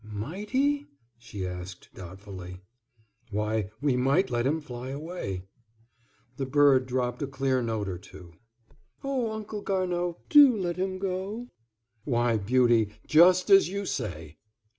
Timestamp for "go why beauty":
10.97-12.93